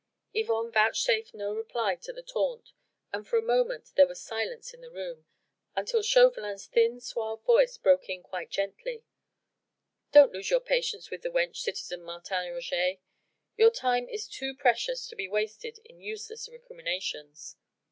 [0.33, 2.71] Yvonne vouchsafed no reply to the taunt,
[3.13, 5.27] and for a moment there was silence in the room,
[5.75, 9.05] until Chauvelin's thin, suave voice broke in quite gently:
[10.11, 12.97] "Do not lose your patience with the wench, citizen Martin Roget.
[13.57, 17.55] Your time is too precious to be wasted in useless recriminations."